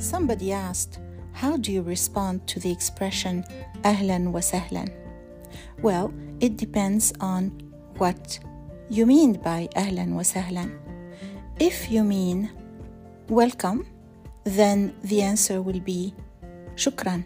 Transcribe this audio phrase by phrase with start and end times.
[0.00, 0.98] Somebody asked,
[1.34, 3.44] How do you respond to the expression
[3.84, 4.88] ahlan wa sahlan?
[5.82, 7.52] Well, it depends on
[7.98, 8.38] what
[8.88, 10.72] you mean by ahlan wa sahlan.
[11.60, 12.48] If you mean
[13.28, 13.84] welcome,
[14.44, 16.14] then the answer will be
[16.76, 17.24] shukran.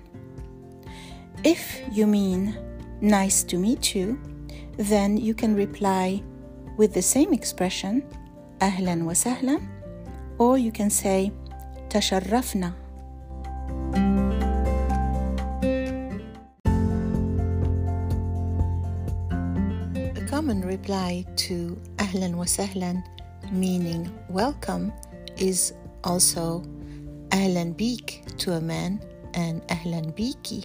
[1.45, 2.59] If you mean
[3.01, 4.19] nice to meet you,
[4.79, 6.25] then you can reply
[6.77, 8.03] with the same expression
[8.59, 9.63] ahlan wa sahlan,
[10.39, 11.31] or you can say
[11.94, 12.74] تشرفنا
[20.16, 23.04] A common reply to أهلا وسهلا
[23.52, 24.92] meaning welcome
[25.38, 26.62] is also
[27.34, 29.00] أهلا بيك to a man
[29.34, 30.64] and أهلا بيكي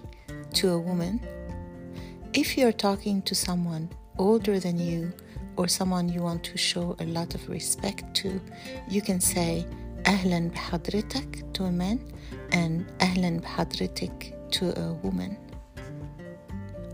[0.54, 1.20] to a woman.
[2.32, 5.12] If you're talking to someone older than you
[5.56, 8.40] or someone you want to show a lot of respect to,
[8.88, 9.66] you can say
[10.08, 11.98] أهلا بحضرتك to a man
[12.52, 15.36] and أهلا بحضرتك to a woman.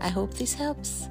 [0.01, 1.07] I hope this helps.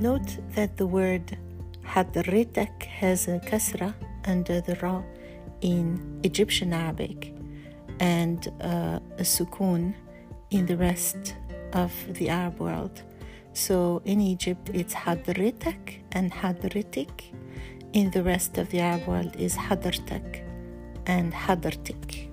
[0.00, 1.36] Note that the word
[1.84, 3.94] حضرتك has a kasra
[4.26, 5.02] under the ra
[5.60, 7.34] in Egyptian Arabic
[8.00, 9.94] and uh, a sukun
[10.50, 11.34] in the rest
[11.72, 13.02] of the Arab world.
[13.57, 17.33] So in Egypt, it's hadritak and hadritik.
[17.91, 20.43] In the rest of the Arab world, is Hadartek
[21.07, 22.29] and hadartik.